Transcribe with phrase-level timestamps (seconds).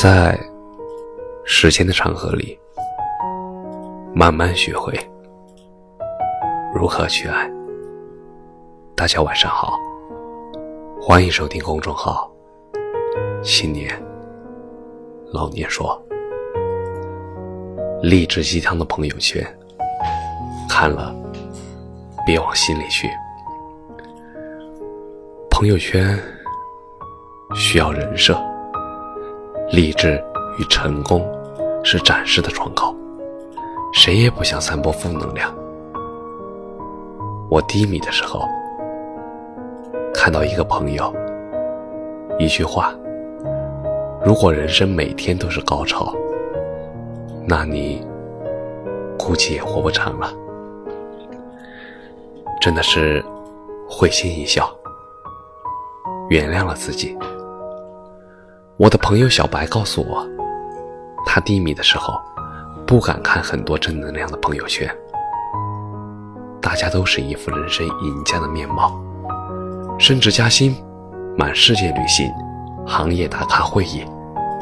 [0.00, 0.38] 在
[1.44, 2.56] 时间的长河里，
[4.14, 4.96] 慢慢学会
[6.72, 7.50] 如何去爱。
[8.94, 9.76] 大家晚上好，
[11.00, 12.30] 欢迎收听公众号
[13.42, 13.90] “新年
[15.32, 16.00] 老年说”。
[18.00, 19.44] 励志鸡汤的朋友圈，
[20.70, 21.12] 看了
[22.24, 23.10] 别往心里去。
[25.50, 26.16] 朋友圈
[27.56, 28.40] 需要人设，
[29.70, 30.22] 励志
[30.58, 31.22] 与成功
[31.84, 32.94] 是展示的窗口，
[33.92, 35.54] 谁也不想散播负能量。
[37.50, 38.40] 我低迷的时候，
[40.14, 41.14] 看到一个朋友，
[42.38, 42.94] 一句话：
[44.24, 46.14] 如果人生每天都是高潮，
[47.46, 48.02] 那你
[49.18, 50.32] 估计也活不长了。
[52.60, 53.22] 真的是
[53.88, 54.74] 会心一笑。
[56.30, 57.16] 原谅了自己。
[58.78, 60.24] 我的朋友小白告诉我，
[61.26, 62.14] 他低迷的时候，
[62.86, 64.88] 不敢看很多正能量的朋友圈。
[66.60, 68.96] 大家都是一副人生赢家的面貌，
[69.98, 70.76] 升职加薪，
[71.36, 72.32] 满世界旅行，
[72.86, 74.04] 行业打卡会议，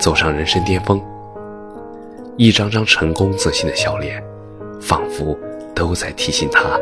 [0.01, 0.99] 走上人生巅峰。
[2.39, 4.25] 一张张成功自信的笑脸，
[4.81, 5.39] 仿佛
[5.75, 6.81] 都在提醒他，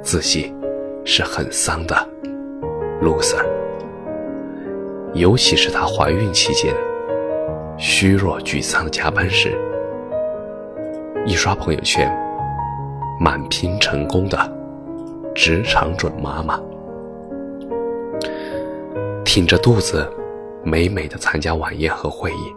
[0.00, 0.54] 自信
[1.04, 2.08] 是很丧的
[3.02, 3.44] loser。
[5.14, 6.74] 尤其是她怀孕期间，
[7.76, 9.58] 虚弱沮丧的加班时，
[11.26, 12.10] 一刷朋友圈，
[13.20, 14.38] 满屏成功的
[15.34, 16.58] 职场准妈妈，
[19.24, 20.10] 挺着肚子，
[20.64, 22.54] 美美的参加晚宴和会议，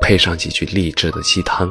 [0.00, 1.70] 配上几句励志的鸡汤：“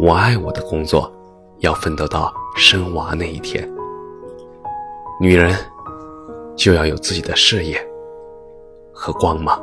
[0.00, 1.12] 我爱我的工作，
[1.58, 3.68] 要奋斗到生娃那一天。”
[5.20, 5.54] 女人
[6.56, 7.89] 就要有自己的事业。
[9.02, 9.58] 和光芒，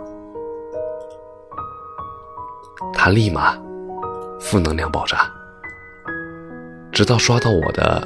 [2.91, 3.55] 他立马
[4.39, 5.31] 负能量爆炸，
[6.91, 8.01] 直到刷到我的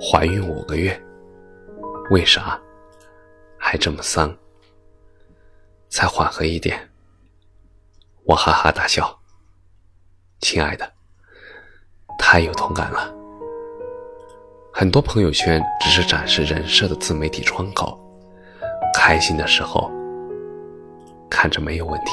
[0.00, 0.96] 怀孕五个月，
[2.12, 2.56] 为啥
[3.58, 4.32] 还这么丧，
[5.88, 6.88] 才缓和一点。
[8.26, 9.18] 我哈哈大笑，
[10.38, 10.88] 亲爱的，
[12.16, 13.12] 太有同感了。
[14.72, 17.98] 很多朋友圈只是展示人设的自媒体窗口，
[18.94, 19.95] 开心的时候。
[21.38, 22.12] 看着没有问题，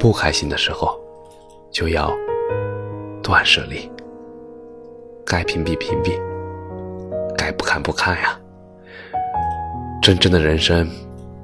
[0.00, 0.98] 不开心的时候
[1.70, 2.10] 就要
[3.22, 3.88] 断舍离，
[5.26, 6.18] 该屏蔽屏蔽，
[7.36, 8.40] 该不看不看呀。
[10.00, 10.88] 真正的人生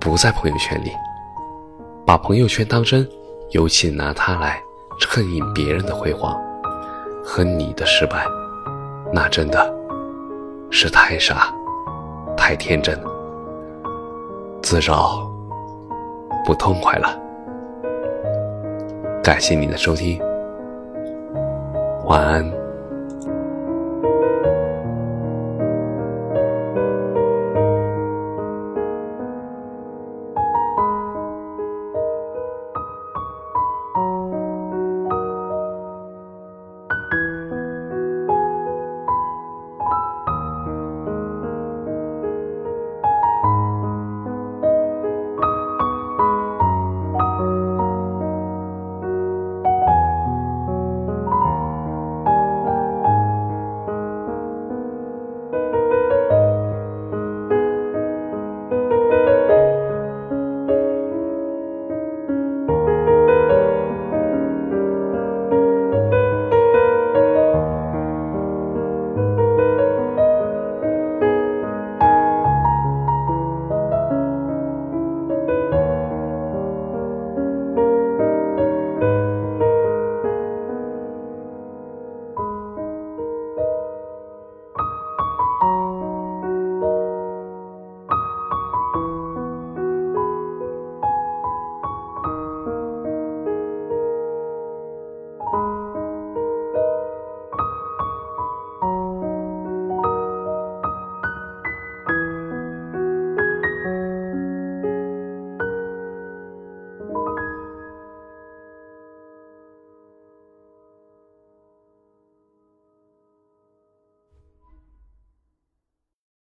[0.00, 0.90] 不在朋友圈里，
[2.06, 3.06] 把朋友圈当真，
[3.50, 4.58] 尤其拿它来
[4.98, 6.34] 衬映别人的辉煌
[7.22, 8.26] 和你的失败，
[9.12, 9.70] 那真的
[10.70, 11.54] 是太傻、
[12.38, 12.98] 太天真，
[14.62, 15.30] 自找。
[16.44, 17.18] 不痛快了，
[19.22, 20.20] 感谢你的收听，
[22.04, 22.63] 晚安。